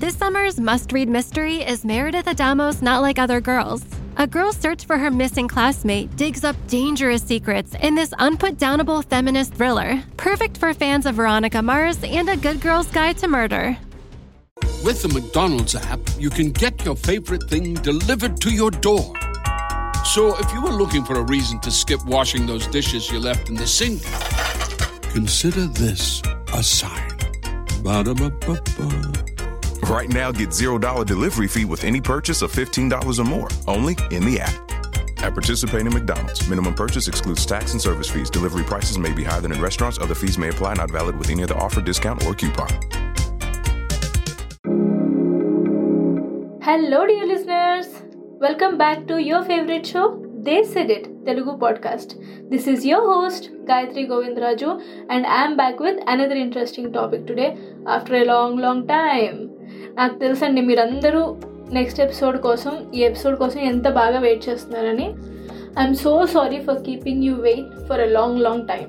This 0.00 0.16
summer's 0.16 0.58
must 0.58 0.92
read 0.92 1.10
mystery 1.10 1.56
is 1.56 1.84
Meredith 1.84 2.24
Adamos 2.24 2.80
Not 2.80 3.02
Like 3.02 3.18
Other 3.18 3.38
Girls. 3.38 3.84
A 4.16 4.26
girl's 4.26 4.56
search 4.56 4.86
for 4.86 4.96
her 4.96 5.10
missing 5.10 5.46
classmate 5.46 6.16
digs 6.16 6.42
up 6.42 6.56
dangerous 6.68 7.22
secrets 7.22 7.74
in 7.82 7.96
this 7.96 8.08
unputdownable 8.12 9.04
feminist 9.04 9.52
thriller, 9.52 10.02
perfect 10.16 10.56
for 10.56 10.72
fans 10.72 11.04
of 11.04 11.16
Veronica 11.16 11.60
Mars 11.60 12.02
and 12.02 12.30
A 12.30 12.36
Good 12.38 12.62
Girl's 12.62 12.86
Guide 12.86 13.18
to 13.18 13.28
Murder. 13.28 13.76
With 14.82 15.02
the 15.02 15.08
McDonald's 15.08 15.74
app, 15.74 16.00
you 16.18 16.30
can 16.30 16.50
get 16.50 16.82
your 16.82 16.96
favorite 16.96 17.42
thing 17.50 17.74
delivered 17.74 18.40
to 18.40 18.50
your 18.50 18.70
door. 18.70 19.12
So 20.06 20.34
if 20.38 20.50
you 20.54 20.62
were 20.62 20.72
looking 20.72 21.04
for 21.04 21.16
a 21.16 21.24
reason 21.24 21.60
to 21.60 21.70
skip 21.70 22.02
washing 22.06 22.46
those 22.46 22.66
dishes 22.68 23.10
you 23.10 23.18
left 23.18 23.50
in 23.50 23.54
the 23.54 23.66
sink, 23.66 24.00
consider 25.12 25.66
this 25.66 26.22
a 26.54 26.62
sign. 26.62 27.18
Ba-da-ba-ba-ba. 27.82 29.29
Right 29.84 30.08
now, 30.08 30.30
get 30.32 30.50
$0 30.50 31.06
delivery 31.06 31.48
fee 31.48 31.64
with 31.64 31.84
any 31.84 32.00
purchase 32.00 32.42
of 32.42 32.52
$15 32.52 33.18
or 33.18 33.24
more, 33.24 33.48
only 33.66 33.96
in 34.10 34.24
the 34.24 34.40
app. 34.40 34.54
At 35.22 35.34
participating 35.34 35.92
McDonald's, 35.92 36.48
minimum 36.48 36.74
purchase 36.74 37.08
excludes 37.08 37.44
tax 37.44 37.72
and 37.72 37.80
service 37.80 38.08
fees. 38.08 38.30
Delivery 38.30 38.64
prices 38.64 38.98
may 38.98 39.12
be 39.12 39.24
higher 39.24 39.40
than 39.40 39.52
in 39.52 39.60
restaurants. 39.60 39.98
Other 39.98 40.14
fees 40.14 40.38
may 40.38 40.48
apply, 40.48 40.74
not 40.74 40.90
valid 40.90 41.16
with 41.16 41.28
any 41.28 41.42
other 41.42 41.56
offer, 41.56 41.82
discount, 41.82 42.24
or 42.24 42.34
coupon. 42.34 42.68
Hello, 46.62 47.06
dear 47.06 47.26
listeners. 47.26 47.86
Welcome 48.40 48.78
back 48.78 49.06
to 49.08 49.20
your 49.20 49.42
favorite 49.44 49.86
show, 49.86 50.24
They 50.42 50.64
Said 50.64 50.90
It, 50.90 51.26
Telugu 51.26 51.58
podcast. 51.58 52.14
This 52.48 52.66
is 52.66 52.86
your 52.86 53.02
host, 53.02 53.50
Gayatri 53.66 54.08
Govindraju, 54.08 55.06
and 55.10 55.26
I 55.26 55.44
am 55.44 55.56
back 55.56 55.80
with 55.80 55.98
another 56.06 56.34
interesting 56.36 56.92
topic 56.92 57.26
today 57.26 57.58
after 57.86 58.14
a 58.14 58.24
long, 58.24 58.56
long 58.56 58.86
time. 58.86 59.50
నాకు 60.00 60.18
తెలుసండి 60.18 60.60
మీరందరూ 60.60 61.36
next 61.72 62.00
episode 62.00 62.38
కోసం 62.42 62.72
ఈ 62.94 63.00
episode 63.00 63.36
కోసం 63.38 63.60
ఎంత 63.60 63.88
బాగా 63.88 64.18
wait 64.18 64.48
చేస్తున్నారని. 64.48 65.04
I'm 65.78 65.94
so 65.94 66.26
sorry 66.26 66.58
for 66.58 66.78
keeping 66.86 67.24
you 67.24 67.34
wait 67.34 67.88
for 67.88 68.00
a 68.00 68.04
long 68.04 68.40
long 68.40 68.68
time 68.68 68.86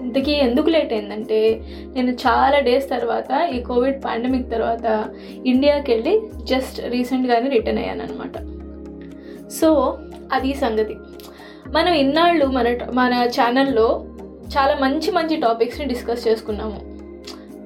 ఇంతకీ 0.00 0.32
ఎందుకు 0.32 0.70
లేట్ 0.70 0.92
అయిందంటే 0.92 1.62
నేను 1.94 2.10
చాలా 2.12 2.58
డేస్ 2.58 2.90
తర్వాత 2.90 3.50
ఈ 3.54 3.62
కోవిడ్ 3.62 4.04
పాండమిక్ 4.04 4.50
తర్వాత 4.50 5.08
ఇండియాకి 5.46 5.92
వెళ్ళి 5.92 6.22
జస్ట్ 6.44 6.80
రీసెంట్గానే 6.86 7.48
రిటర్న్ 7.48 7.78
అయ్యాను 7.78 8.02
అనమాట 8.02 8.36
సో 9.50 9.98
అది 10.32 10.54
సంగతి. 10.54 10.96
మనం 11.68 11.92
ఇన్నాళ్ళు 11.92 12.46
మన 12.46 12.76
మన 12.92 13.14
ఛానల్లో 13.26 14.04
చాలా 14.58 14.74
మంచి 14.80 15.10
మంచి 15.10 15.36
టాపిక్స్ని 15.36 15.86
డిస్కస్ 15.86 16.28
చేసుకున్నాము. 16.28 16.80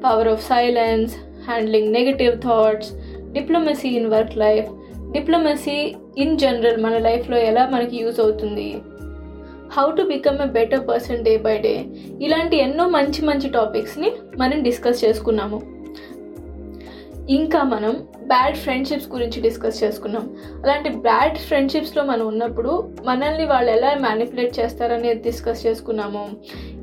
Power 0.05 0.29
of 0.29 0.49
silence 0.49 1.15
handling 1.47 1.93
negative 1.93 2.37
thoughts 2.37 2.93
diplomacy 3.33 3.89
in 3.89 4.07
work 4.07 4.37
life 4.37 4.71
diplomacy 5.13 5.95
in 6.19 6.39
general 6.39 6.83
మన 6.83 6.99
లైఫ్లో 6.99 7.39
ఎలా 7.39 7.69
మనకి 7.69 7.97
యూజ్ 7.97 8.21
అవుతుంది? 8.21 8.77
How 9.73 9.91
to 9.91 10.03
become 10.03 10.39
a 10.43 10.47
better 10.47 10.89
person 10.89 11.25
day 11.25 11.37
by 11.37 11.59
day 11.59 11.85
ఇలాంటి 12.21 12.57
ఎన్నో 12.57 12.89
మంచి 12.89 13.25
మంచి 13.25 13.49
టాపిక్స్ని 13.51 14.13
మనం 14.37 14.63
డిస్కస్ 14.63 15.05
చేసుకున్నాము. 15.05 15.63
ఇంకా 17.31 17.63
మనం 17.63 18.07
బ్యాడ్ 18.23 18.57
ఫ్రెండ్షిప్స్ 18.57 19.09
గురించి 19.09 19.41
డిస్కస్ 19.41 19.85
చేసుకున్నాం. 19.85 20.37
అలాంటి 20.65 20.89
బ్యాడ్ 20.89 21.39
ఫ్రెండ్షిప్స్లో 21.39 22.03
మనం 22.05 22.27
ఉన్నప్పుడు 22.27 22.93
మనల్ని 23.05 23.45
వాళ్ళు 23.45 23.71
ఎలా 23.71 23.95
మ్యానిపులేట్ 24.01 24.61
చేస్తారనేది 24.61 25.23
డిస్కస్ 25.23 25.67
చేసుకున్నాము. 25.67 26.31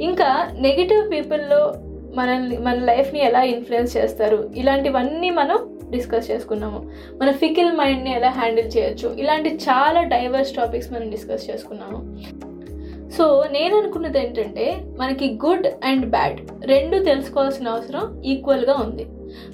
ఇంకా 0.02 0.48
నెగిటివ్ 0.59 1.12
పీపుల్లో 1.12 1.73
మనల్ని 2.16 2.58
మన 2.58 2.76
లైఫ్ని 2.76 3.20
ఎలా 3.20 3.44
ఇన్ఫ్లుయెన్స్ 3.44 3.98
చేస్తారు? 3.98 4.50
ఇలాంటివన్నీ 4.56 5.30
మనం 5.30 5.80
డిస్కస్ 5.92 6.31
చేసుకున్నాము. 6.31 6.92
మన 7.22 7.31
ఫికిల్ 7.31 7.72
మైండ్ని 7.72 8.16
ఎలా 8.16 8.30
హ్యాండిల్ 8.30 8.78
చేయొచ్చు? 8.78 9.16
ఇలాంటి 9.20 9.50
చాలా 9.50 10.03
డైవర్స్ 10.03 10.56
టాపిక్స్ 10.56 10.94
మనం 10.94 11.09
డిస్కస్ 11.09 11.50
చేసుకున్నాము. 11.50 12.18
సో 13.12 13.44
నేను 13.52 13.78
అనుకున్నది 13.78 14.19
ఏంటంటే 14.19 14.84
మనకి 15.00 15.40
గుడ్ 15.46 15.68
అండ్ 15.84 16.06
బ్యాడ్ 16.09 16.66
రెండు 16.66 16.97
తెలుసుకోవాల్సిన 16.97 17.68
అవసరం 17.68 18.24
ఈక్వల్గా 18.24 18.74
ఉంది. 18.74 19.06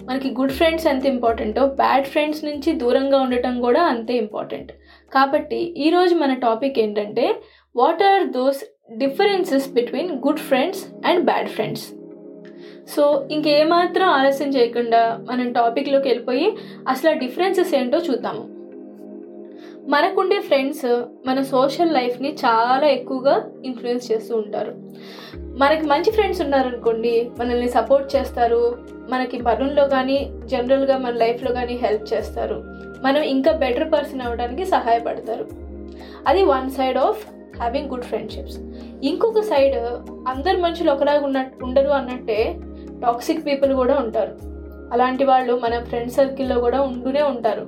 మనకి 0.06 0.30
గుడ్ 0.30 0.52
ఫ్రెండ్స్ 0.52 0.88
ఎంత 0.88 1.06
ఇంపార్టెంటో 1.06 1.66
బ్యాడ్ 1.66 2.06
ఫ్రెండ్స్ 2.06 2.46
నుంచి 2.46 2.74
దూరంగా 2.74 3.18
ఉండటం 3.18 3.62
కూడా 3.62 3.82
అంతే 3.82 4.14
ఇంపార్టెంట్. 4.14 4.72
కాబట్టి 5.14 5.74
ఈరోజు 5.78 6.16
మన 6.16 6.34
టాపిక్ 6.34 6.80
ఏంటంటే 6.80 7.36
what 7.76 8.04
are 8.04 8.28
those 8.28 8.64
differences 8.98 9.74
between 9.74 10.12
good 10.12 10.40
friends 10.40 11.08
and 11.08 11.26
bad 11.26 11.50
friends? 11.50 11.88
So 12.96 13.28
ఇంకేమాత్రం 13.32 14.08
ఆలస్యం 14.08 14.50
చేయకుండా 14.50 15.20
మనం 15.30 15.52
టాపిక్లోకి 15.54 16.08
వెళ్ళిపోయి 16.08 16.58
అసలు 16.88 17.10
ఆ 17.10 17.14
డిఫరెన్సెస్ 17.14 17.76
ఏంటో 17.76 17.98
చూద్దాము. 17.98 18.58
మనకుండే 19.90 20.40
ఫ్రెండ్స్ 20.40 21.04
మన 21.28 21.42
సోషల్ 21.42 21.94
లైఫ్ని 21.94 22.34
చాలా 22.34 22.88
ఎక్కువగా 22.88 23.52
ఇన్ఫ్లుయెన్స్ 23.66 24.12
చేస్తూ 24.12 24.36
ఉంటారు. 24.38 24.76
మనకి 25.38 25.86
మంచి 25.86 26.12
ఫ్రెండ్స్ 26.12 26.42
ఉన్నారనుకోండి 26.42 27.32
మనల్ని 27.40 27.70
సపోర్ట్ 27.70 28.16
చేస్తారు 28.16 28.78
మనకి 29.10 29.38
పనుల్లో 29.38 29.88
కానీ 29.88 30.32
జనరల్గా 30.46 30.98
మన 30.98 31.12
లైఫ్లో 31.12 31.54
కానీ 31.54 31.74
హెల్ప్ 31.74 32.14
చేస్తారు. 32.14 32.64
మనం 33.04 33.22
ఇంకా 33.22 33.52
బెటర్ 33.52 33.92
పర్సన్ 33.92 34.22
అవ్వడానికి 34.22 34.66
సహాయపడతారు. 34.66 35.48
అది 36.28 36.44
one 36.44 36.70
side 36.70 36.98
of 36.98 37.28
having 37.58 37.90
good 37.90 38.04
friendships 38.04 38.58
ఇంకొక 39.04 39.40
సైడ్ 39.40 39.76
అందరు 40.28 40.58
మనుషులు 40.58 40.92
ఒకలాగా 40.92 41.26
ఉన్న 41.26 41.46
ఉండరు 41.64 41.88
అన్నట్టే 41.88 42.56
టాక్సిక్ 43.02 43.46
పీపుల్ 43.46 43.74
కూడా 43.74 43.96
ఉంటారు. 43.96 44.38
అలాంటి 44.94 45.24
వాళ్ళు 45.24 45.60
మన 45.64 45.84
ఫ్రెండ్ 45.84 46.12
సర్కిల్లో 46.12 46.60
కూడా 46.60 46.82
ఉంటూనే 46.82 47.22
ఉంటారు. 47.22 47.68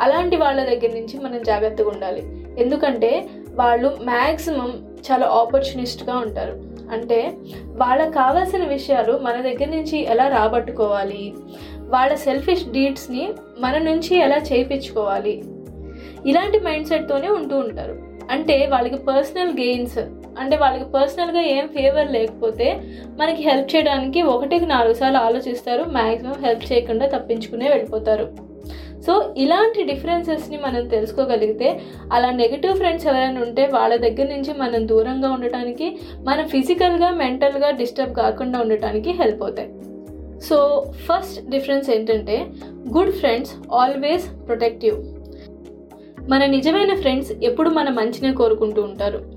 అలాంటి 0.00 0.36
వాళ్ళ 0.36 0.64
దగ్గర 0.64 0.88
నుంచి 0.94 1.20
మనం 1.20 1.42
జాగ్రత్తగా 1.42 1.88
ఉండాలి. 1.88 2.46
ఎందుకంటే 2.58 3.28
వాళ్ళు 3.54 3.96
మ్యాక్సిమం 4.02 4.96
చాలా 5.12 5.26
ఆపర్చునిస్ట్గా 5.26 6.16
ఉంటారు. 6.16 6.62
అంటే 6.92 7.32
వాళ్ళకు 7.66 8.10
కావాల్సిన 8.10 8.64
విషయాలు 8.64 9.18
మన 9.18 9.40
దగ్గర 9.40 9.68
నుంచి 9.68 10.04
ఎలా 10.04 10.28
రాబట్టుకోవాలి? 10.28 11.34
వాళ్ళ 11.78 12.14
సెల్ఫిష్ 12.14 12.68
డీడ్స్ని 12.68 13.32
మన 13.58 13.78
నుంచి 13.78 14.16
ఎలా 14.16 14.36
చేయించుకోవాలి? 14.36 15.44
ఇలాంటి 16.26 16.60
మైండ్ 16.60 16.88
సెట్తోనే 16.88 17.28
ఉంటూ 17.28 17.58
ఉంటారు. 17.58 18.02
అంటే 18.30 18.66
వాళ్ళకి 18.66 18.96
పర్సనల్ 18.96 19.50
గెయిన్స్ 19.50 19.98
అంటే 20.38 20.56
వాళ్ళకి 20.56 20.84
పర్సనల్గా 20.84 21.40
ఏం 21.40 21.68
ఫేవర్ 21.68 22.12
లేకపోతే 22.12 22.80
మనకి 23.20 23.42
హెల్ప్ 23.42 23.76
చేయడానికి 23.76 24.22
ఒకటికి 24.22 24.66
నాలుగు 24.66 24.94
సార్లు 24.94 25.18
ఆలోచిస్తారు 25.18 25.82
మ్యాక్సిమం 25.82 26.44
హెల్ప్ 26.44 26.72
చేయకుండా 26.72 27.06
తప్పించుకునే 27.06 27.68
వెళ్ళిపోతారు. 27.68 28.46
సో 29.06 29.34
ఇలాంటి 29.36 29.82
డిఫరెన్సెస్ని 29.82 30.56
మనం 30.56 30.88
తెలుసుకోగలిగితే 30.88 31.80
అలా 32.12 32.30
నెగిటివ్ 32.30 32.76
ఫ్రెండ్స్ 32.76 33.06
ఎవరైనా 33.06 33.40
ఉంటే 33.40 33.66
వాళ్ళ 33.66 33.96
దగ్గర 33.96 34.26
నుంచి 34.28 34.54
మనం 34.58 34.88
దూరంగా 34.88 35.30
ఉండటానికి 35.30 35.96
మన 36.18 36.46
ఫిజికల్గా 36.46 37.10
మెంటల్గా 37.10 37.70
డిస్టర్బ్ 37.70 38.14
కాకుండా 38.14 38.60
ఉండటానికి 38.60 39.10
హెల్ప్ 39.10 39.42
అవుతాయి. 39.42 39.70
సో 40.44 40.56
ఫస్ట్ 40.92 41.50
డిఫరెన్స్ 41.50 41.90
ఏంటంటే 41.90 42.46
గుడ్ 42.96 43.12
ఫ్రెండ్స్ 43.12 43.54
ఆల్వేస్ 43.72 44.46
ప్రొటెక్టివ్ 44.46 44.98
మన 46.30 46.46
నిజమైన 46.46 46.94
ఫ్రెండ్స్ 46.94 47.32
ఎప్పుడు 47.42 47.70
మన 47.70 47.88
మంచినే 47.88 48.32
కోరుకుంటూ 48.32 48.82
ఉంటారు. 48.82 49.35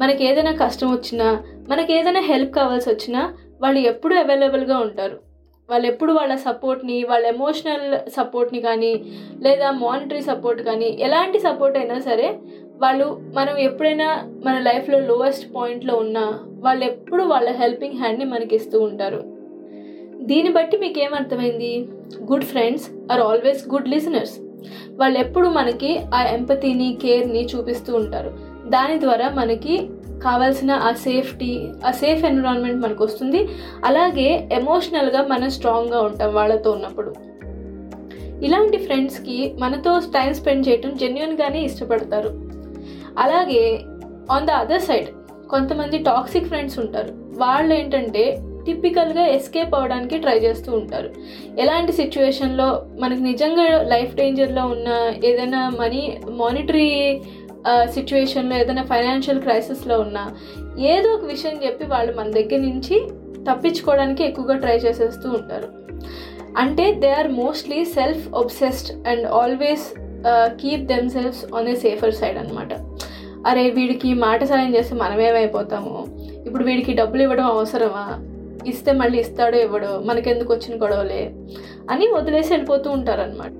మనకి 0.00 0.24
ఏదైనా 0.24 0.52
కష్టం 0.52 0.92
వచ్చినా 0.92 1.44
మనకి 1.68 1.92
ఏదైనా 1.92 2.20
హెల్ప్ 2.20 2.54
కావాల్సి 2.54 2.90
వచ్చినా 2.90 3.34
వాళ్ళు 3.60 3.80
ఎప్పుడు 3.80 4.14
అవైలబుల్గా 4.14 4.78
ఉంటారు. 4.78 5.16
వాళ్ళు 5.68 5.86
ఎప్పుడు 5.86 6.12
వాళ్ళ 6.12 6.34
సపోర్ట్ని 6.34 7.04
వాళ్ళ 7.04 7.26
ఎమోషనల్ 7.26 8.10
సపోర్ట్ని 8.10 8.60
కానీ 8.60 8.92
లేదా 9.42 9.70
మానిటరీ 9.70 10.20
సపోర్ట్ 10.20 10.62
కానీ 10.62 10.88
ఎలాంటి 11.00 11.38
సపోర్ట్ 11.38 11.78
అయినా 11.78 11.98
సరే 11.98 12.38
వాళ్ళు 12.82 13.06
మనం 13.34 13.58
ఎప్పుడైనా 13.58 14.08
మన 14.44 14.58
లైఫ్లో 14.58 15.00
లోవెస్ట్ 15.00 15.54
పాయింట్లో 15.54 15.94
ఉన్నా 15.96 16.24
వాళ్ళు 16.48 16.84
ఎప్పుడు 16.84 17.22
వాళ్ళ 17.22 17.50
హెల్పింగ్ 17.50 17.98
హ్యాండ్ని 17.98 18.24
మనకి 18.24 18.56
ఇస్తూ 18.56 18.80
ఉంటారు. 18.80 19.20
దీన్ని 20.30 20.52
బట్టి 20.52 20.76
మీకు 20.76 21.00
ఏమర్థమైంది 21.00 21.88
good 22.30 22.44
friends 22.44 23.12
are 23.12 23.20
always 23.20 23.68
good 23.68 23.88
listeners 23.88 24.34
వాళ్ళు 25.00 25.18
ఎప్పుడు 25.18 25.48
మనకి 25.48 25.98
ఆ 26.14 26.22
ఎంపతిని 26.22 26.98
కేర్ని 27.02 27.44
చూపిస్తూ 27.44 27.94
ఉంటారు. 27.96 28.49
దాని 28.70 29.00
ద్వారా 29.00 29.28
మనకి 29.28 29.88
కావాల్సిన 30.24 30.70
ఆ 30.70 30.92
సేఫ్టీ 30.92 31.68
ఆ 31.86 31.90
సేఫ్ 31.90 32.24
ఎన్విరాన్మెంట్ 32.24 32.82
మనకు 32.82 33.04
వస్తుంది 33.04 33.48
అలాగే 33.84 34.48
ఎమోషనల్గా 34.52 35.22
మనం 35.22 35.50
స్ట్రాంగ్గా 35.50 36.00
ఉంటాం 36.00 36.34
వాళ్ళతో 36.34 36.70
ఉన్నప్పుడు. 36.70 37.14
ఇలాంటి 38.44 38.78
ఫ్రెండ్స్కి 38.78 39.54
మనతో 39.58 39.98
టైం 39.98 40.34
స్పెండ్ 40.34 40.68
చేయటం 40.68 40.96
జెన్యున్గానే 40.96 41.62
ఇష్టపడతారు. 41.62 42.28
అలాగే 43.18 43.80
ఆన్ 44.30 44.46
ద 44.46 44.50
అదర్ 44.50 44.80
సైడ్ 44.80 45.08
కొంతమంది 45.48 45.98
టాక్సిక్ 45.98 46.46
ఫ్రెండ్స్ 46.46 46.78
ఉంటారు. 46.78 47.08
వాళ్ళు 47.36 47.74
ఏంటంటే 47.74 48.42
టిపికల్గా 48.66 49.26
ఎస్కేప్ 49.26 49.74
అవ్వడానికి 49.74 50.18
ట్రై 50.18 50.38
చేస్తూ 50.38 50.72
ఉంటారు. 50.72 51.10
ఎలాంటి 51.58 51.92
సిచ్యువేషన్లో 51.92 52.86
మనకు 53.00 53.20
నిజంగా 53.20 53.82
లైఫ్ 53.82 54.14
డేంజర్లో 54.14 54.62
ఉన్న 54.64 55.12
ఏదైనా 55.24 55.68
మనీ 55.68 56.20
మానిటరీ 56.30 57.20
సిచ్యువేషన్లో 57.68 58.56
ఏదైనా 58.56 58.82
ఫైనాన్షియల్ 58.82 59.40
క్రైసిస్లో 59.40 60.00
ఉన్నా 60.00 60.36
ఏదో 60.78 61.08
ఒక 61.10 61.24
విషయం 61.24 61.60
చెప్పి 61.64 61.84
వాళ్ళు 61.84 62.16
మన 62.16 62.30
దగ్గర 62.30 62.56
నుంచి 62.56 63.08
తప్పించుకోవడానికి 63.50 64.24
ఎక్కువగా 64.24 64.56
ట్రై 64.56 64.76
చేసేస్తూ 64.76 65.30
ఉంటారు. 65.30 65.68
అంటే 66.58 66.92
they 66.92 67.10
are 67.10 67.28
mostly 67.28 67.84
self 67.84 68.28
obsessed 68.34 69.08
and 69.08 69.26
always 69.26 69.94
keep 70.28 70.82
them 70.82 71.10
selfs 71.10 71.54
on 71.54 71.68
a 71.68 71.74
safer 71.74 72.14
side 72.14 72.38
అనమాట 72.38 72.72
అరే 73.46 73.70
వీడికి 73.70 74.14
మాట 74.14 74.44
సాయం 74.44 74.74
చేస్తే 74.74 74.94
మనమేమైపోతాము 74.94 76.06
ఇప్పుడు 76.46 76.64
వీడికి 76.64 76.92
డబ్బులు 76.92 77.22
ఇవ్వడం 77.22 77.44
అవసరమా? 77.44 78.18
ఇస్తే 78.66 78.92
మళ్ళీ 78.92 79.18
ఇస్తాడో 79.18 79.58
ఇవ్వడో? 79.58 80.02
మనకెందుకు 80.04 80.54
వచ్చిన 80.54 80.82
గొడవలే? 80.82 81.32
అని 81.90 82.06
వదిలేసి 82.06 82.52
వెళ్ళిపోతూ 82.52 82.90
ఉంటారనమాట 82.90 83.50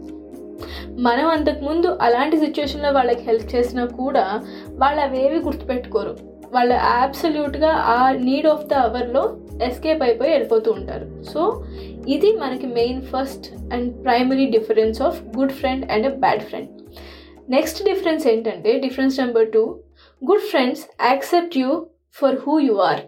మనం 0.98 1.28
అంతకుముందు 1.28 1.98
అలాంటి 2.00 2.36
సిచ్యువేషన్లో 2.36 2.90
వాళ్ళకి 2.92 3.20
హెల్ప్ 3.20 3.54
చేసినా 3.54 3.86
కూడా 3.86 4.42
వాళ్ళు 4.68 5.00
అవేవి 5.00 5.38
గుర్తుపెట్టుకోరు. 5.38 6.16
వాళ్ళు 6.52 6.74
యాబ్సల్యూట్గా 6.74 7.68
ఆ 7.68 8.12
నీడ్ 8.12 8.46
ఆఫ్ 8.46 8.66
ద 8.66 8.74
అవర్లో 8.74 9.36
ఎస్కేప్ 9.62 10.02
అయిపోయి 10.02 10.30
వెళ్ళిపోతూ 10.30 10.72
ఉంటారు. 10.72 11.22
సో 11.22 11.64
ఇది 12.08 12.32
మనకి 12.36 12.66
main 12.66 13.02
first 13.02 13.74
and 13.74 14.04
primary 14.04 14.46
difference 14.46 15.02
of 15.02 15.22
good 15.38 15.52
friend 15.52 15.92
and 15.92 16.06
a 16.06 16.10
bad 16.10 16.42
friend 16.42 16.68
next 17.50 17.84
difference 17.84 18.26
ఏంటంటే 18.26 18.78
difference 18.78 19.20
number 19.20 19.52
two 19.52 19.62
good 20.22 20.40
friends 20.40 20.82
accept 21.06 21.58
you 21.58 21.86
for 22.14 22.36
who 22.48 22.58
you 22.60 22.74
are 22.74 23.00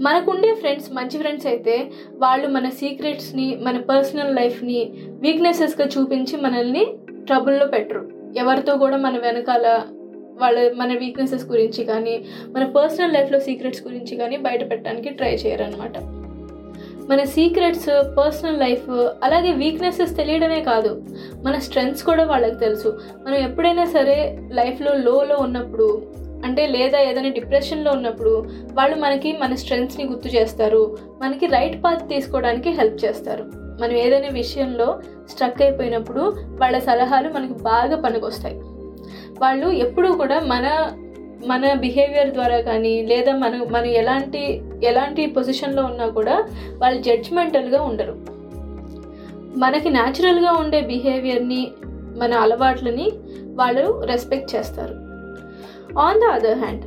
మనకుండే 0.00 0.54
ఫ్రెండ్స్ 0.54 0.92
మంచి 0.92 1.18
friends 1.18 1.46
అయితే 1.46 1.90
వాళ్ళు 2.18 2.48
మన 2.48 2.68
సీక్రెట్స్ని 2.68 3.58
మన 3.62 3.76
పర్సనల్ 3.80 4.34
లైఫ్ని 4.34 4.92
వీక్నెసెస్గా 5.20 5.86
చూపించి 5.86 6.36
మనల్ని 6.36 6.86
ట్రబుల్లో 7.26 7.66
పెట్టరు. 7.66 8.02
ఎవరితో 8.36 8.76
కూడా 8.76 8.96
మన 8.96 9.18
వెనకాల 9.18 9.84
వాళ్ళ 10.38 10.74
మన 10.74 10.92
వీక్నెసెస్ 10.92 11.46
గురించి 11.46 11.84
కానీ 11.84 12.24
మన 12.48 12.64
పర్సనల్ 12.66 13.12
లైఫ్లో 13.12 13.40
సీక్రెట్స్ 13.40 13.82
గురించి 13.82 14.16
కానీ 14.16 14.36
బయట 14.36 14.70
పెట్టడానికి 14.70 15.10
ట్రై 15.10 15.34
చేయరనమాట 15.34 15.98
మన 17.10 17.24
సీక్రెట్స్ 17.24 18.16
పర్సనల్ 18.18 18.60
లైఫ్ 18.60 18.90
అలాగే 19.22 19.52
వీక్నెసెస్ 19.52 20.16
తెలియడమే 20.16 20.60
కాదు 20.60 21.02
మన 21.42 21.58
స్ట్రెంగ్స్ 21.58 22.02
కూడా 22.02 22.24
వాళ్ళకి 22.24 22.58
తెలుసు. 22.58 23.00
మనం 23.26 23.34
ఎప్పుడైనా 23.34 23.84
సరే 23.84 24.38
లైఫ్లో 24.52 24.94
లోలో 24.94 25.36
ఉన్నప్పుడు 25.36 26.15
అంటే 26.46 26.66
లేదా 26.66 26.98
ఏదైనా 27.00 27.28
డిప్రెషన్లో 27.28 27.92
ఉన్నప్పుడు 27.92 28.44
వాళ్ళు 28.72 28.96
మనకి 28.96 29.32
మన 29.32 29.54
స్ట్రెంగ్స్ని 29.54 30.04
గుర్తు 30.06 30.28
చేస్తారు. 30.28 30.98
మనకి 31.22 31.46
రైట్ 31.46 31.84
పాత్ 31.84 32.08
తీసుకోవడానికి 32.08 32.70
హెల్ప్ 32.70 33.04
చేస్తారు. 33.04 33.44
మనం 33.80 33.92
ఏదైనా 33.92 34.28
విషయంలో 34.32 35.00
స్ట్రక్ 35.30 35.62
అయిపోయినప్పుడు 35.62 36.20
వాళ్ళ 36.60 36.78
సలహాలు 36.78 37.32
మనకి 37.32 37.52
బాగా 37.52 37.96
పనికొస్తాయి. 38.00 38.54
వాళ్ళు 39.40 39.68
ఎప్పుడూ 39.68 40.12
కూడా 40.12 40.40
మన 40.40 40.92
మన 41.46 41.72
బిహేవియర్ 41.72 42.30
ద్వారా 42.30 42.60
కానీ 42.60 43.02
లేదా 43.02 43.32
మనం 43.36 43.66
మనం 43.70 43.84
ఎలాంటి 43.84 44.62
ఎలాంటి 44.84 45.26
పొజిషన్లో 45.26 45.82
ఉన్నా 45.84 46.06
కూడా 46.08 46.48
వాళ్ళు 46.78 47.02
జడ్జ్మెంటల్గా 47.02 47.82
ఉండరు. 47.82 48.14
మనకి 49.58 49.90
న్యాచురల్గా 49.90 50.52
ఉండే 50.52 50.80
బిహేవియర్ని 50.80 51.70
మన 52.18 52.32
అలవాట్లని 52.34 53.12
వాళ్ళు 53.54 54.02
రెస్పెక్ట్ 54.04 54.54
చేస్తారు. 54.56 55.05
On 55.98 56.20
the 56.20 56.24
other 56.24 56.58
hand 56.58 56.84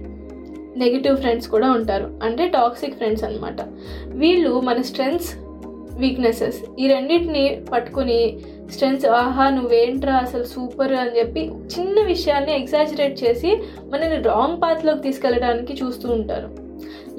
negative 0.79 1.17
friends 1.17 1.47
కూడా 1.47 1.71
ఉంటారు. 1.71 2.19
అంటే 2.23 2.47
టాక్సిక్ 2.47 2.97
ఫ్రెండ్స్ 2.97 3.23
అనమాట 3.23 3.61
వీళ్ళు 4.07 4.59
మన 4.59 4.81
స్ట్రెంగ్స్ 4.81 5.29
వీక్నెసెస్ 5.97 6.59
ఈ 6.79 6.87
రెండింటిని 6.87 7.61
పట్టుకుని 7.71 8.37
స్ట్రెంగ్స్ 8.73 9.05
ఆహా 9.05 9.49
నువ్వేంట్రా 9.49 10.15
అసలు 10.15 10.43
సూపర్ 10.43 10.93
అని 10.93 11.19
చెప్పి 11.19 11.41
చిన్న 11.47 12.03
విషయాన్ని 12.03 12.53
ఎగ్జాజరేట్ 12.55 13.23
చేసి 13.23 13.51
మనల్ని 13.91 14.23
రాంగ్ 14.23 14.61
పాత్లోకి 14.61 15.01
తీసుకెళ్ళడానికి 15.01 15.73
చూస్తూ 15.83 16.09
ఉంటారు. 16.09 16.49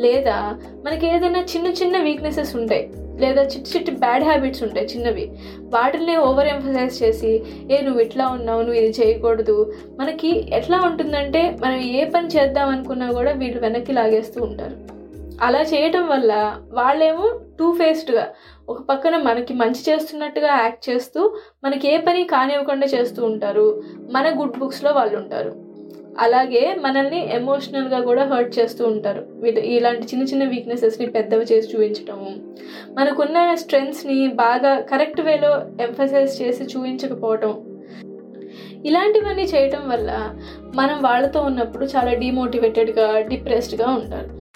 లేదా 0.01 0.59
మనకి 0.85 1.07
ఏదైనా 1.07 1.41
చిన్న 1.41 1.69
చిన్న 1.69 1.99
వీక్నెసెస్ 1.99 2.57
ఉంటాయి. 2.57 2.91
లేదా 3.21 3.43
చిట్టి 3.43 3.71
చిట్టి 3.71 3.93
బ్యాడ్ 3.93 4.25
హ్యాబిట్స్ 4.25 4.63
ఉంటాయి 4.63 4.87
చిన్నవి. 4.87 5.31
వాటిని 5.61 6.17
ఓవర్ 6.17 6.47
ఎంఫసైజ్ 6.47 7.03
చేసి 7.03 7.43
ఏ 7.71 7.81
నువ్వు 7.81 8.01
ఇట్లా 8.01 8.29
ఉన్నావు 8.29 8.63
నువ్వు 8.63 8.81
ఇది 8.81 9.03
చేయకూడదు. 9.03 9.73
మనకి 10.01 10.55
ఎట్లా 10.55 10.81
ఉంటుందంటే 10.81 11.57
మనం 11.61 11.75
ఏ 11.75 12.05
పని 12.05 12.29
చేద్దాం 12.29 12.69
అనుకున్నా 12.69 13.13
కూడా 13.13 13.33
వీళ్ళు 13.33 13.61
వెనక్కి 13.61 13.93
లాగేస్తూ 13.93 14.43
ఉంటారు. 14.43 14.77
అలా 15.43 15.61
చేయటం 15.63 16.09
వల్ల 16.09 16.57
వాళ్ళేమో 16.73 17.41
టూ 17.59 17.73
ఫేస్డ్గా 17.73 18.29
ఒక 18.69 18.83
పక్కన 18.83 19.17
మనకి 19.17 19.55
మంచి 19.55 19.83
చేస్తున్నట్టుగా 19.89 20.47
యాక్ట్ 20.47 20.91
చేస్తూ 20.91 21.21
మనకి 21.65 21.95
ఏ 21.95 21.97
పని 21.97 22.25
కానివ్వకుండా 22.25 22.87
చేస్తూ 22.87 23.25
ఉంటారు. 23.25 23.83
మన 24.11 24.41
గుడ్ 24.41 24.59
బుక్స్లో 24.59 24.93
వాళ్ళు 24.93 25.17
ఉంటారు 25.17 25.70
అలాగే 26.19 26.77
మనల్ని 26.81 27.35
ఎమోషనల్గా 27.35 28.01
కూడా 28.01 28.25
హర్ట్ 28.25 28.59
చేస్తూ 28.59 28.87
ఉంటారు. 28.87 29.27
వీళ్ళు 29.31 29.61
ఇలాంటి 29.61 30.03
చిన్న 30.03 30.25
చిన్న 30.25 30.45
వీక్నెసెస్ని 30.45 31.07
పెద్దవి 31.07 31.45
చేసి 31.53 31.69
చూపించటము. 31.69 32.31
మనకున్న 32.99 33.55
స్ట్రెంగ్స్ని 33.55 34.29
బాగా 34.29 34.81
కరెక్ట్ 34.81 35.21
వేలో 35.21 35.62
ఎంఫసైజ్ 35.81 36.43
చేసి 36.43 36.65
చూపించకపోవటం. 36.65 37.81
ఇలాంటివన్నీ 38.85 39.43
చేయటం 39.43 39.89
వల్ల 39.89 40.11
మనం 40.75 41.03
వాళ్ళతో 41.03 41.41
ఉన్నప్పుడు 41.41 41.85
చాలా 41.85 42.15
డిమోటివేటెడ్గా 42.15 43.21
డిప్రెస్డ్గా 43.21 43.91
ఉంటారు. 43.91 44.40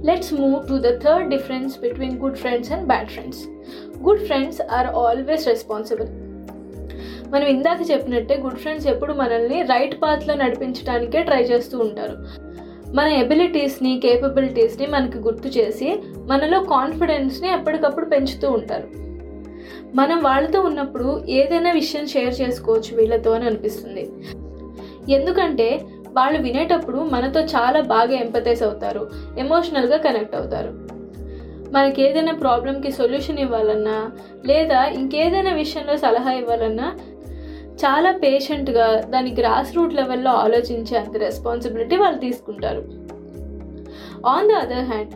Let's 0.00 0.30
move 0.30 0.68
to 0.68 0.78
the 0.78 1.00
third 1.00 1.28
difference 1.28 1.76
between 1.76 2.18
good 2.18 2.38
friends 2.38 2.70
and 2.70 2.86
bad 2.86 3.10
friends. 3.10 3.48
Good 4.00 4.28
friends 4.28 4.60
are 4.60 4.92
always 4.94 5.42
responsible. 5.46 6.08
మనం 7.32 7.46
ఇందాక 7.46 7.80
చెప్పినట్టే 7.90 8.34
గుడ్ 8.36 8.58
ఫ్రెండ్స్ 8.58 8.86
ఎప్పుడు 8.86 9.12
మనల్ని 9.12 9.58
రైట్ 9.62 9.96
పాత్లో 10.02 10.34
నడిపించడానికే 10.34 11.22
ట్రై 11.22 11.40
చేస్తూ 11.42 11.78
ఉంటారు 11.78 12.14
మన 12.94 13.08
ఎబిలిటీస్ని 13.22 13.92
కేపబిలిటీస్ని 14.00 14.86
మనకి 14.86 15.18
గుర్తు 15.18 15.48
చేసి 15.48 15.88
మనలో 16.30 16.60
కాన్ఫిడెన్స్ని 16.74 17.50
ఎప్పటికప్పుడు 17.52 18.06
పెంచుతూ 18.06 18.50
ఉంటారు 18.50 18.88
మనం 19.94 20.18
వాళ్ళతో 20.22 20.60
ఉన్నప్పుడు 20.60 21.10
ఏదైనా 21.30 21.72
విషయం 21.72 22.06
షేర్ 22.06 22.34
చేసుకోవచ్చు 22.42 22.92
వీళ్ళతో 22.96 23.32
అని 23.32 23.46
అనిపిస్తుంది 23.46 24.04
ఎందుకంటే 25.12 25.68
వాళ్ళు 26.12 26.42
వినేటప్పుడు 26.42 26.98
మనతో 26.98 27.40
చాలా 27.40 27.80
బాగా 27.80 28.12
ఎంపతైజ్ 28.12 28.62
అవుతారు 28.62 29.10
ఎమోషనల్గా 29.38 29.96
కనెక్ట్ 29.96 30.36
అవుతారు. 30.36 30.98
మనకి 31.72 32.02
ఏదైనా 32.02 32.32
ప్రాబ్లంకి 32.32 32.92
సొల్యూషన్ 32.92 33.38
ఇవ్వాలన్నా 33.38 34.10
లేదా 34.46 34.84
ఇంకేదైనా 34.84 35.52
విషయంలో 35.52 35.96
సలహా 35.96 36.32
ఇవ్వాలన్నా 36.32 36.96
చాలా 37.78 38.12
పేషెంట్గా 38.12 39.00
దాని 39.00 39.34
గ్రాస్ 39.38 39.76
రూట్ 39.76 39.94
లెవెల్లో 39.94 40.30
ఆలోచించే 40.30 40.98
అంత 40.98 41.16
రెస్పాన్సిబిలిటీ 41.16 41.96
వాళ్ళు 41.96 42.18
తీసుకుంటారు. 42.18 42.82
On 44.26 44.48
the 44.48 44.52
other 44.52 44.84
hand 44.84 45.10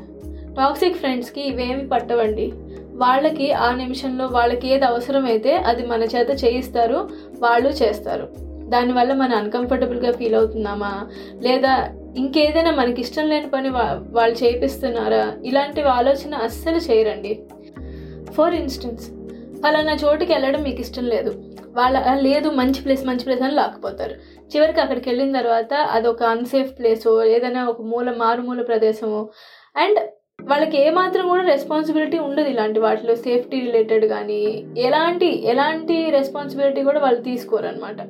toxic 0.56 0.96
ఫ్రెండ్స్కి 0.96 1.40
ఇవేమి 1.40 1.88
పట్టవండి. 1.88 2.52
వాళ్ళకి 2.94 3.52
ఆ 3.52 3.74
నిమిషంలో 3.74 4.26
వాళ్ళకి 4.26 4.68
ఏది 4.68 4.84
అవసరమైతే 4.84 5.56
అది 5.56 5.86
మన 5.86 6.02
చేత 6.02 6.44
చేయిస్తారు 6.44 7.08
వాళ్ళు 7.38 7.68
చేస్తారు. 7.68 8.51
దానివల్ల 8.72 9.12
మనం 9.12 9.36
అన్కంఫర్టబుల్గా 9.36 10.12
ఫీల్ 10.12 10.34
అవుతున్నామా? 10.34 11.08
లేదా 11.42 11.94
ఇంకేదైనా 12.16 12.70
మనకి 12.70 13.00
ఇష్టం 13.00 13.28
లేని 13.28 13.48
పని 13.48 13.68
వా- 13.68 14.14
వాళ్ళు 14.14 14.44
చేపిస్తున్నారా? 14.44 15.36
ఇలాంటి 15.44 15.82
ఆలోచన 15.82 16.34
అస్సలు 16.34 16.76
చేయరండి. 16.76 17.42
ఫర్ 18.32 18.54
ఇన్స్టెన్స్ 18.54 19.10
ఫలానా 19.62 19.96
చోటుకి 20.04 20.32
వెళ్ళడం 20.32 20.62
మీకు 20.62 20.80
ఇష్టం 20.80 21.06
లేదు. 21.06 21.56
వాళ్ళ 21.76 22.14
లేదు 22.20 22.48
మంచి 22.48 22.82
ప్లేస్ 22.82 23.06
మంచి 23.06 23.24
ప్లేస్ 23.24 23.42
అని 23.42 23.54
లాక్కుపోతారు. 23.54 24.12
చివరికి 24.56 24.80
అక్కడికి 24.80 25.10
వెళ్ళిన 25.10 25.40
తర్వాత 25.40 25.74
అదొక 25.74 26.22
అన్సేఫ్ 26.22 26.78
ప్లేసో 26.78 27.24
ఏదైనా 27.24 27.64
ఒక 27.64 27.82
మూల 27.82 28.10
మారుమూల 28.10 28.62
ప్రదేశమో. 28.62 29.28
అండ్ 29.76 29.98
వాళ్ళకి 30.48 30.76
ఏమాత్రం 30.78 31.28
కూడా 31.28 31.42
రెస్పాన్సిబిలిటీ 31.42 32.18
ఉండదు 32.18 32.48
ఇలాంటి 32.48 32.80
వాటిలో. 32.80 33.14
సేఫ్టీ 33.14 33.60
రిలేటెడ్ 33.60 34.06
కానీ 34.06 34.40
ఎలాంటి 34.78 35.28
ఎలాంటి 35.46 36.10
రెస్పాన్సిబిలిటీ 36.10 36.82
కూడా 36.82 37.00
వాళ్ళు 37.00 37.20
తీసుకోరు 37.22 37.66
అనమాట 37.66 38.00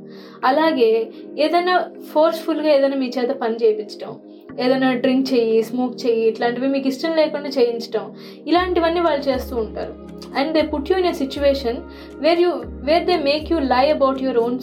అలాగే 0.44 0.90
ఏదైనా 1.38 1.74
ఫోర్స్ఫుల్గా 2.12 2.70
ఏదైనా 2.70 2.96
మీ 2.96 3.12
చేత 3.18 3.28
పని 3.28 3.56
చేయించడం 3.64 4.12
ఏదైనా 4.60 4.92
డ్రింక్ 4.92 5.34
చెయ్యి 5.34 5.62
స్మోక్ 5.62 6.06
చెయ్యి 6.06 6.24
ఇట్లాంటివి 6.28 6.68
మీకు 6.68 6.88
ఇష్టం 6.88 7.12
లేకుండా 7.16 7.48
చేయించడం 7.48 8.14
ఇలాంటివన్నీ 8.46 9.00
వాళ్ళు 9.00 9.22
చేస్తూ 9.30 9.56
ఉంటారు. 9.56 9.94
And 10.38 10.52
they 10.52 10.62
put 10.62 10.92
you 10.92 10.98
in 10.98 11.06
a 11.06 11.12
situation 11.12 11.78
where 12.16 12.40
you 12.40 12.50
where 12.88 13.04
they 13.04 13.16
make 13.16 13.52
you 13.52 13.58
lie 13.58 13.84
about 13.90 14.22
your 14.22 14.38
own 14.38 14.58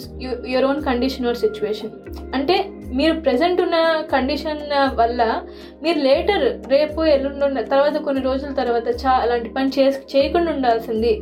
your 0.48 0.66
own 0.66 0.82
condition 0.82 1.28
or 1.28 1.36
situation 1.36 1.92
అంటే 2.34 2.58
మీరు 2.96 3.20
ప్రజెంట్ 3.20 3.62
ఉన్న 3.62 4.04
కండిషన్ 4.12 4.60
వల్ల 4.94 5.42
మీరు 5.84 6.00
లేటర్ 6.00 6.70
రేపు 6.70 7.04
ఎల్లుండి 7.04 7.64
తర్వాత 7.64 7.98
కొన్ని 7.98 8.24
రోజుల 8.24 8.52
తర్వాత 8.52 8.88
చా 8.88 9.12
అలాంటి 9.12 9.50
పని 9.50 9.72
చే 9.80 9.94
చేయకుండా 10.16 10.52
ఉండాల్సింది 10.52 11.22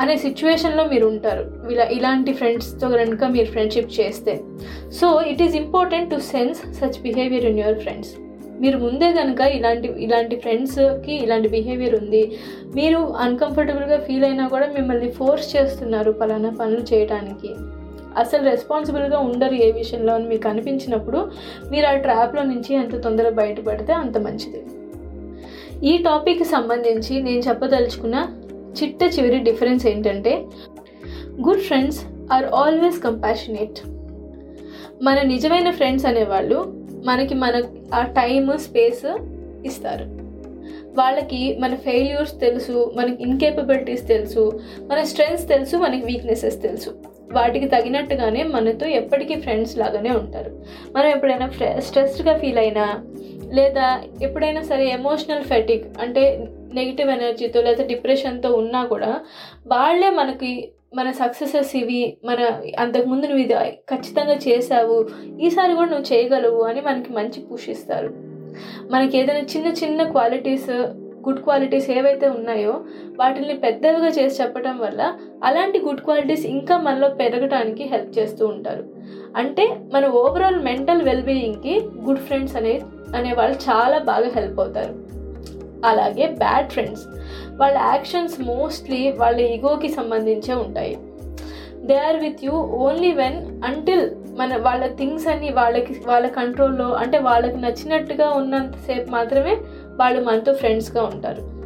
అనే 0.00 0.16
సిచ్యువేషన్లో 0.16 0.84
మీరు 0.84 1.06
ఉంటారు. 1.06 1.70
ఇలా 1.70 1.84
ఇలాంటి 1.84 2.32
ఫ్రెండ్స్తో 2.32 2.88
కనుక 2.88 3.24
మీరు 3.24 3.46
ఫ్రెండ్షిప్ 3.46 4.00
చేస్తే. 4.00 4.40
So 5.00 5.20
it 5.20 5.42
is 5.42 5.56
important 5.56 6.10
to 6.10 6.20
sense 6.20 6.58
such 6.80 7.02
behaviour 7.02 7.44
in 7.44 7.58
your 7.58 7.78
friends 7.78 8.10
మీరు 8.60 8.78
ముందే 8.78 9.12
కనుక 9.12 9.40
ఇలాంటి 9.40 9.94
ఇలాంటి 9.98 10.36
ఫ్రెండ్స్కి 10.36 11.14
ఇలాంటి 11.14 11.48
బిహేవియర్ 11.48 11.94
ఉంది. 11.94 12.32
మీరు 12.74 12.98
అన్కంఫర్టబుల్గా 12.98 13.98
ఫీల్ 14.00 14.24
అయినా 14.24 14.48
కూడా 14.48 14.66
మిమ్మల్ని 14.66 15.10
ఫోర్స్ 15.10 15.56
చేస్తున్నారు 15.56 16.12
పలానా 16.12 16.50
పనులు 16.60 16.94
చేయడానికి 16.94 17.54
అసలు 18.16 18.50
రెస్పాన్సిబుల్గా 18.50 19.18
ఉండరు 19.18 19.54
ఏ 19.54 19.70
విషయంలో 19.70 20.14
అని 20.14 20.28
మీకు 20.28 20.48
అనిపించినప్పుడు 20.48 21.30
మీరు 21.70 21.86
ఆ 21.86 21.96
ట్రాప్లో 21.96 22.42
నుంచి 22.42 22.74
ఎంత 22.74 23.02
తొందరగా 23.02 23.30
బయటపడితే 23.30 23.92
అంత 23.92 24.18
మంచిది. 24.18 24.64
ఈ 25.86 25.98
టాపిక్కి 25.98 26.44
సంబంధించి 26.44 27.22
నేను 27.22 27.38
చెప్పదలుచుకున్న 27.38 28.28
చిట్ట 28.82 29.02
చివరి 29.18 29.38
డిఫరెన్స్ 29.38 29.86
ఏంటంటే 29.86 30.44
good 31.48 31.60
friends 31.60 32.04
are 32.32 32.44
always 32.44 33.02
compassionate 33.02 33.88
మన 35.02 35.22
నిజమైన 35.22 35.70
ఫ్రెండ్స్ 35.70 36.06
అనేవాళ్ళు 36.06 36.74
మనకి 37.04 37.34
మన 37.34 37.62
ఆ 37.94 38.02
టైమ్ 38.02 38.58
స్పేస్ 38.58 39.18
ఇస్తారు. 39.66 40.04
వాళ్ళకి 40.98 41.58
మన 41.58 41.74
ఫెయిల్యూర్స్ 41.74 42.40
తెలుసు 42.40 42.92
మనకి 42.96 43.22
ఇన్కేపబిలిటీస్ 43.22 44.08
తెలుసు 44.08 44.60
మన 44.82 45.02
స్ట్రెంగ్స్ 45.02 45.48
తెలుసు 45.48 45.76
మనకి 45.76 46.06
వీక్నెసెస్ 46.06 46.62
తెలుసు. 46.62 46.94
వాటికి 47.32 47.66
తగినట్టుగానే 47.66 48.42
మనతో 48.42 48.86
ఎప్పటికీ 48.86 49.34
ఫ్రెండ్స్ 49.34 49.78
లాగానే 49.78 50.10
ఉంటారు. 50.10 50.50
మనం 50.96 51.06
ఎప్పుడైనా 51.06 51.50
స్ట్రెస్డ్గా 51.78 52.38
ఫీల్ 52.38 52.58
అయినా 52.58 53.04
లేదా 53.52 54.00
ఎప్పుడైనా 54.22 54.62
సరే 54.62 54.88
ఎమోషనల్ 54.88 55.44
ఫెటిక్ 55.44 55.86
అంటే 56.00 56.44
నెగిటివ్ 56.74 57.10
ఎనర్జీతో 57.10 57.62
లేదా 57.62 57.84
డిప్రెషన్తో 57.84 58.52
ఉన్నా 58.52 58.84
కూడా 58.84 59.20
వాళ్ళే 59.66 60.10
మనకి 60.10 60.72
మన 60.94 61.10
సక్సెసెస్ 61.10 61.76
ఇవి 61.76 62.16
మన 62.24 62.60
అంతకుముందు 62.78 63.26
నువ్వు 63.26 63.42
ఇది 63.42 63.54
ఖచ్చితంగా 63.94 64.34
చేసావు 64.48 65.08
ఈసారి 65.40 65.74
కూడా 65.74 65.90
నువ్వు 65.90 66.14
చేయగలవు 66.14 66.62
అని 66.62 66.80
మనకి 66.80 67.12
మంచి 67.12 67.40
పుష్ 67.40 67.68
ఇస్తారు. 67.68 68.10
మనకి 68.90 69.18
ఏదైనా 69.18 69.40
చిన్న 69.40 69.66
చిన్న 69.66 70.02
క్వాలిటీస్ 70.02 70.70
గుడ్ 71.26 71.40
క్వాలిటీస్ 71.40 71.90
ఏవైతే 71.90 72.28
ఉన్నాయో 72.28 72.74
వాటిని 73.16 73.54
పెద్దవిగా 73.54 74.08
చేసి 74.08 74.42
చెప్పడం 74.42 74.78
వల్ల 74.78 75.14
అలాంటి 75.44 75.78
గుడ్ 75.78 76.00
క్వాలిటీస్ 76.00 76.46
ఇంకా 76.46 76.76
మనలో 76.76 77.08
పెరగడానికి 77.08 77.84
హెల్ప్ 77.84 78.18
చేస్తూ 78.18 78.46
ఉంటారు. 78.46 78.84
అంటే 79.36 79.80
మన 79.94 80.06
ఓవరాల్ 80.06 80.60
మెంటల్ 80.62 81.02
వెల్బీయింగ్కి 81.02 81.74
గుడ్ 82.06 82.18
ఫ్రెండ్స్ 82.18 82.56
అనే 82.56 82.80
అనే 83.16 83.32
వాళ్ళు 83.32 83.56
చాలా 83.56 83.98
బాగా 83.98 84.30
హెల్ప్ 84.36 84.60
అవుతారు. 84.60 84.94
అలాగే 85.84 86.26
బ్యాడ్ 86.26 86.70
ఫ్రెండ్స్ 86.70 87.04
వాళ్ళ 87.60 87.76
యాక్షన్స్ 87.78 88.40
మోస్ట్లీ 88.40 89.10
వాళ్ళ 89.10 89.40
ఈగోకి 89.40 89.88
సంబంధించే 89.88 90.54
ఉంటాయి. 90.54 90.98
They 91.88 91.96
are 91.98 92.16
with 92.16 92.44
you 92.44 92.52
only 92.86 93.12
when 93.12 93.64
until 93.64 94.10
మన 94.38 94.56
వాళ్ళ 94.56 94.86
థింగ్స్ 94.86 95.26
అన్ని 95.28 95.50
వాళ్ళకి 95.50 95.92
వాళ్ళ 96.06 96.26
కంట్రోల్లో 96.28 96.88
అంటే 96.92 97.18
వాళ్ళకి 97.18 97.56
నచ్చినట్టుగా 97.56 98.30
ఉన్నంతసేపు 98.30 99.10
మాత్రమే 99.10 99.54
వాళ్ళు 99.98 100.24
మనతో 100.24 100.54
ఫ్రెండ్స్గా 100.54 101.02
ఉంటారు. 101.02 101.58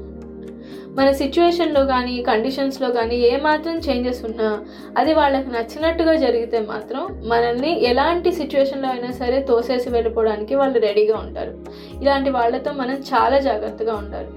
మన 0.95 1.11
సిచ్యువేషన్లో 1.11 1.87
కానీ 1.87 2.23
కండిషన్స్లో 2.23 2.91
కానీ 2.91 3.17
ఏమాత్రం 3.17 3.79
చేంజెస్ 3.79 4.25
ఉన్నా 4.25 4.65
అది 4.99 5.15
వాళ్ళకి 5.15 5.49
నచ్చినట్టుగా 5.49 6.17
జరిగితే 6.17 6.61
మాత్రం 6.61 7.23
మనల్ని 7.27 7.85
ఎలాంటి 7.85 8.33
సిచ్యువేషన్లో 8.33 8.89
అయినా 8.89 9.11
సరే 9.11 9.41
తోసేసి 9.41 9.91
వెళ్ళిపోవడానికి 9.91 10.55
వాళ్ళు 10.55 10.79
రెడీగా 10.79 11.17
ఉంటారు. 11.17 11.59
ఇలాంటి 12.03 12.31
వాళ్ళతో 12.31 12.73
మనం 12.73 12.95
చాలా 12.95 13.39
జాగ్రత్తగా 13.39 13.95
ఉండాలి. 13.95 14.29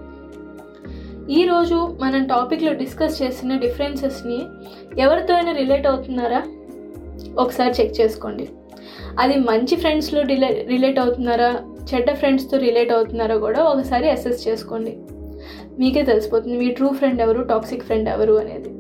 ఈరోజు 1.33 1.97
మనం 2.01 2.27
టాపిక్లో 2.27 2.73
డిస్కస్ 2.73 3.21
చేసిన 3.23 3.57
డిఫరెన్సెస్ని 3.57 4.45
ఎవరితో 5.01 5.33
అయినా 5.33 5.51
రిలేట్ 5.51 5.87
అవుతున్నారా? 5.87 6.43
ఒకసారి 7.37 7.83
చెక్ 7.83 8.01
చేసుకోండి. 8.01 8.49
అది 9.19 9.35
మంచి 9.35 9.75
ఫ్రెండ్స్లో 9.75 10.21
రిలే 10.21 10.65
రిలేట్ 10.67 10.99
అవుతున్నారా? 10.99 11.55
చెడ్డ 11.89 12.13
ఫ్రెండ్స్తో 12.13 12.57
రిలేట్ 12.57 12.91
అవుతున్నారో 12.91 13.37
కూడా 13.39 13.63
ఒకసారి 13.63 14.09
అసెస్ 14.09 14.47
చేసుకోండి. 14.47 14.97
మీకే 15.79 16.03
తెలిసిపోతుంది 16.03 16.57
మీ 16.57 16.71
ట్రూ 16.71 16.89
ఫ్రెండ్ 16.93 17.21
ఎవరు 17.21 17.41
టాక్సిక్ 17.41 17.83
ఫ్రెండ్ 17.83 18.09
ఎవరు 18.09 18.33
అనేది. 18.33 18.71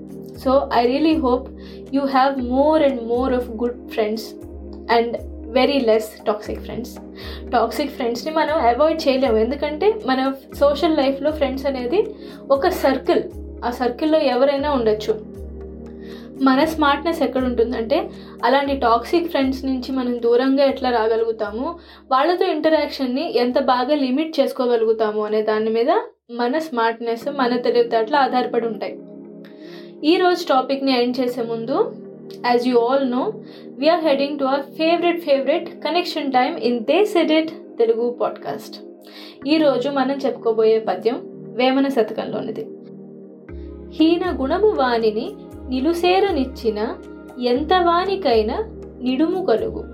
So 0.43 0.69
I 0.73 0.85
really 0.85 1.15
hope 1.17 1.47
you 1.95 2.01
have 2.01 2.41
more 2.41 2.83
and 2.83 3.01
more 3.07 3.33
of 3.33 3.49
good 3.49 3.89
friends 3.89 4.25
and 4.91 5.15
very 5.57 5.79
less 5.79 6.09
toxic 6.27 6.59
friends 6.59 6.95
toxic 7.51 7.91
ఫ్రెండ్స్ని 7.91 8.33
మనం 8.33 8.55
అవాయిడ్ 8.69 9.01
చేయలేము. 9.07 9.37
ఎందుకంటే 9.37 9.87
మన 10.05 10.33
సోషల్ 10.59 10.97
లైఫ్లో 10.97 11.31
ఫ్రెండ్స్ 11.31 11.65
అనేది 11.65 12.01
ఒక 12.51 12.69
సర్కిల్ 12.69 13.23
ఆ 13.65 13.69
సర్కిల్లో 13.71 14.19
ఎవరైనా 14.19 14.71
ఉండొచ్చు. 14.71 15.34
మన 16.41 16.65
స్మార్ట్నెస్ 16.65 17.21
ఎక్కడ 17.21 17.43
ఉంటుందంటే 17.43 18.09
అలాంటి 18.43 18.77
టాక్సిక్ 18.77 19.29
ఫ్రెండ్స్ 19.29 19.65
నుంచి 19.65 19.91
మనం 19.91 20.21
దూరంగా 20.21 20.63
ఎట్లా 20.63 20.89
రాగలుగుతాము? 20.89 21.79
వాళ్ళతో 22.11 22.45
ఇంటరాక్షన్ని 22.45 23.37
ఎంత 23.37 23.59
బాగా 23.59 23.95
లిమిట్ 23.95 24.39
చేసుకోగలుగుతాము 24.39 25.25
అనే 25.25 25.41
దాని 25.41 25.69
మీద 25.69 25.89
మన 26.31 26.57
స్మార్ట్నెస్ 26.57 27.27
మన 27.37 27.57
తెలివితేటలు 27.57 28.15
ఆధారపడి 28.15 28.67
ఉంటాయి. 28.67 28.99
ఈరోజు 30.03 30.45
టాపిక్ని 30.49 31.03
ఎండ్ 31.03 31.19
చేసే 31.19 31.41
ముందు 31.41 31.95
as 32.45 32.67
you 32.67 32.79
all 32.79 33.11
know 33.11 33.33
we are 33.65 34.05
heading 34.05 34.39
to 34.39 34.43
our 34.43 34.61
favourite 34.61 35.21
favourite 35.21 35.69
connection 35.83 36.31
time 36.31 36.59
in 36.59 36.79
the 36.79 37.05
సెడెట్ 37.05 37.49
Telugu 37.77 38.17
podcast 38.21 38.81
ఈరోజు 39.47 39.89
మనం 39.89 40.15
చెప్పుకోబోయే 40.15 40.79
పద్యం 40.79 41.21
వేమన 41.55 41.87
శతకంలోనిది. 41.87 42.67
హీన 43.93 44.41
గుణము 44.41 44.69
వాణిని 44.69 45.31
నిలుసేరనిచ్చిన 45.69 46.95
ఎంత 47.41 47.73
వానికైనా 47.73 48.57
నిడుము 49.01 49.45
కలుగు. 49.45 49.85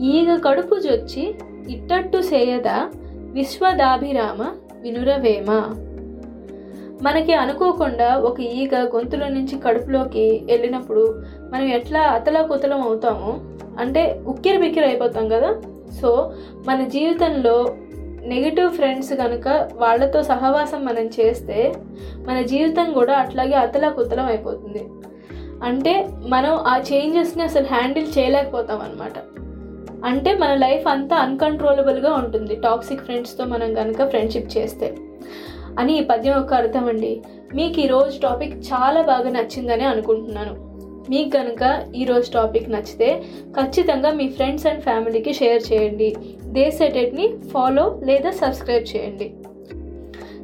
ఈగ 0.00 0.36
కడుపు 0.36 0.74
జొచ్చి 0.74 1.34
ఇట్టట్టు 1.70 2.22
సేయదా 2.22 2.90
విశ్వదాభిరామ 3.32 4.46
వినురవేమ. 4.80 5.74
మనకి 7.02 7.34
అనుకోకుండా 7.34 8.16
ఒక 8.16 8.40
ఈగ 8.40 8.84
గొంతులో 8.84 9.28
నుంచి 9.28 9.58
కడుపులోకి 9.58 10.42
వెళ్ళినప్పుడు 10.44 11.22
మనం 11.52 11.64
ఎట్లా 11.64 12.00
అతలకుతలం 12.00 12.82
అవుతామో 12.82 13.40
అంటే 13.78 14.20
ఉక్కిరి 14.26 14.58
బిక్కిరి 14.58 14.86
అయిపోతాం 14.86 15.28
కదా. 15.28 15.54
సో 16.00 16.32
మన 16.66 16.84
జీవితంలో 16.84 17.74
నెగిటివ్ 18.22 18.70
ఫ్రెండ్స్ 18.70 19.12
కనుక 19.12 19.68
వాళ్ళతో 19.74 20.22
సహవాసం 20.22 20.84
మనం 20.84 21.06
చేస్తే 21.06 21.72
మన 22.28 22.40
జీవితం 22.40 22.92
కూడా 22.92 23.14
అట్లాగే 23.14 23.52
అతలాకుతలం 23.52 24.26
అయిపోతుంది. 24.26 24.84
అంటే 25.64 26.08
మనం 26.28 26.50
ఆ 26.50 26.78
చేంజెస్ని 26.78 27.42
అసలు 27.42 27.66
హ్యాండిల్ 27.66 28.18
చేయలేకపోతాం 28.18 28.80
అనమాట 28.80 29.12
అంటే 30.04 30.34
మన 30.34 30.54
లైఫ్ 30.54 30.88
అంతా 30.88 31.16
అన్కంట్రోలబుల్గా 31.16 32.12
ఉంటుంది 32.12 32.56
టాక్సిక్ 32.56 33.00
ఫ్రెండ్స్తో 33.00 33.44
మనం 33.44 33.74
కనుక 33.74 34.08
ఫ్రెండ్షిప్ 34.08 34.58
చేస్తే. 34.58 34.94
అని 35.78 35.98
ఈ 35.98 36.04
పద్యం 36.04 36.36
యొక్క 36.36 36.54
అర్థం 36.54 36.86
అండి. 36.86 37.22
మీకు 37.54 37.80
ఈరోజు 37.80 38.20
టాపిక్ 38.20 38.56
చాలా 38.56 39.02
బాగా 39.02 39.30
నచ్చిందని 39.30 39.84
అనుకుంటున్నాను. 39.84 40.72
మీకు 41.10 41.30
కనుక 41.30 41.84
ఈరోజు 41.94 42.32
టాపిక్ 42.32 42.70
నచ్చితే 42.70 43.22
ఖచ్చితంగా 43.60 44.10
మీ 44.10 44.28
ఫ్రెండ్స్ 44.28 44.66
అండ్ 44.66 44.82
ఫ్యామిలీకి 44.82 45.32
షేర్ 45.32 45.62
చేయండి. 45.72 46.16
దేశ్ 46.52 46.82
ఎడిట్ని 46.82 47.34
ఫాలో 47.52 48.00
లేదా 48.04 48.30
సబ్స్క్రైబ్ 48.30 48.96
చేయండి. 48.96 49.32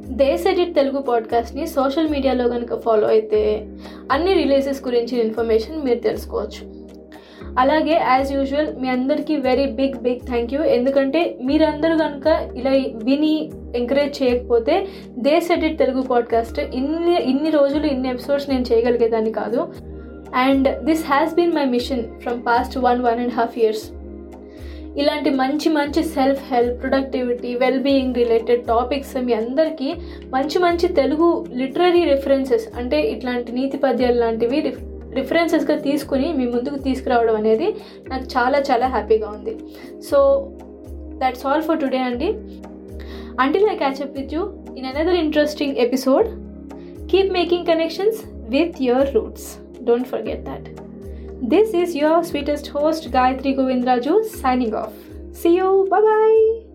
దేశ్ 0.07 0.47
ఎడిట్ 0.47 0.75
తెలుగు 0.75 1.01
పాడ్కాస్ట్ని 1.01 1.67
సోషల్ 1.67 2.09
మీడియాలో 2.09 2.49
కనుక 2.49 2.79
ఫాలో 2.79 3.07
అయితే 3.07 3.67
అన్ని 4.11 4.33
రిలీజెస్ 4.33 4.87
గురించి 4.87 5.19
ఇన్ఫర్మేషన్ 5.19 5.83
మీరు 5.83 5.99
తెలుసుకోవచ్చు. 5.99 6.79
అలాగే 7.59 7.91
యాజ్ 7.91 8.31
యూజువల్ 8.31 8.75
మీ 8.79 8.89
అందరికీ 8.89 9.35
very 9.35 9.65
big 9.65 9.93
big 9.93 10.19
thank 10.19 10.53
you 10.53 10.63
ఎందుకంటే 10.63 11.37
మీరందరూ 11.43 11.97
కనుక 11.97 12.27
ఇలా 12.55 12.71
విని 13.03 13.51
ఎంకరేజ్ 13.75 14.23
చేయకపోతే 14.23 14.87
దేశ్ 15.17 15.51
ఎడిట్ 15.51 15.79
తెలుగు 15.79 16.01
పాడ్కాస్ట్ 16.01 16.59
ఇన్ని 16.59 17.21
ఇన్ని 17.21 17.49
రోజులు 17.49 17.85
ఇన్ని 17.85 18.09
ఎపిసోడ్స్ 18.09 18.49
నేను 18.49 18.65
చేయగలిగేదాన్ని 18.73 19.31
కాదు. 19.31 19.67
And 20.35 20.83
this 20.83 21.05
has 21.05 21.35
been 21.35 21.53
my 21.53 21.65
mission 21.65 22.21
from 22.21 22.41
past 22.47 22.77
one 22.77 23.01
one 23.01 23.19
and 23.19 23.33
half 23.33 23.59
years 23.59 23.91
ఇలాంటి 24.97 25.29
మంచి 25.29 25.69
మంచి 25.69 26.03
self 26.03 26.53
help 26.53 26.81
productivity 26.81 27.55
well 27.55 27.79
being 27.79 28.15
related 28.15 28.65
topics 28.65 29.15
మీ 29.15 29.33
అందరికీ 29.33 29.93
మంచి 30.25 30.59
మంచి 30.59 30.87
తెలుగు 30.87 31.45
లిటరరీ 31.53 32.05
రిఫరెన్సెస్ 32.05 32.77
అంటే 32.77 33.01
ఇట్లాంటి 33.01 33.51
నీతి 33.51 33.77
పద్యాలు 33.77 34.13
లాంటివి 34.13 34.59
రిఫ్ 34.59 34.81
రిఫరెన్సెస్గా 35.13 35.77
తీసుకుని 35.77 36.33
మీ 36.33 36.45
ముందుకు 36.45 36.75
తీసుకురావడం 36.75 37.35
అనేది 37.35 37.75
నాకు 38.07 38.23
చాలా 38.23 38.59
చాలా 38.59 38.87
హ్యాపీగా 38.87 39.29
ఉంది. 39.29 39.57
So 40.01 40.49
that's 41.17 41.45
all 41.45 41.61
for 41.61 41.79
today 41.79 41.97
అండి. 41.97 42.33
Until 43.39 43.69
I 43.69 43.75
catch 43.75 44.01
up 44.01 44.19
with 44.19 44.33
you 44.33 44.53
in 44.77 44.85
another 44.85 45.15
interesting 45.15 45.77
episode 45.77 46.27
keep 47.11 47.33
making 47.33 47.65
connections 47.65 48.17
with 48.49 48.81
your 48.81 49.15
roots 49.15 49.57
don't 49.83 50.07
forget 50.07 50.43
that 50.43 50.78
This 51.41 51.73
is 51.73 51.95
your 51.95 52.23
sweetest 52.23 52.67
host 52.67 53.11
Gayatri 53.11 53.55
Govindraju 53.55 54.25
signing 54.25 54.73
off. 54.73 54.93
See 55.31 55.55
you. 55.55 55.87
Bye 55.89 56.01
bye. 56.01 56.68